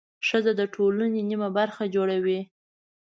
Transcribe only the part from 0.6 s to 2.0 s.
ټولنې نیمه برخه